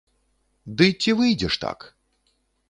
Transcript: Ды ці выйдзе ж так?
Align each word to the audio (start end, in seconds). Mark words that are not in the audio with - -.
Ды 0.79 0.87
ці 1.03 1.11
выйдзе 1.19 1.47
ж 1.57 1.63
так? 1.65 1.87